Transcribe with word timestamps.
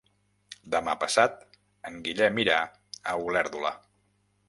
Demà 0.75 0.95
passat 1.03 1.45
en 1.91 2.01
Guillem 2.09 2.43
irà 2.47 2.59
a 3.15 3.19
Olèrdola. 3.29 3.79